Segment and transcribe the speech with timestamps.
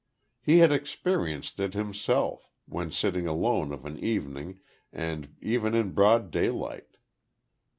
[0.41, 4.59] He had experienced it himself, when sitting alone of an evening,
[4.91, 6.97] and even in broad daylight.